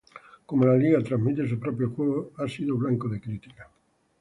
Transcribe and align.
Como 0.47 0.65
la 0.65 0.75
liga 0.75 1.03
transmite 1.03 1.47
sus 1.47 1.59
propios 1.59 1.93
juegos, 1.93 2.29
ha 2.39 2.47
sido 2.47 2.75
blanco 2.75 3.07
de 3.07 3.21
críticas. 3.21 3.67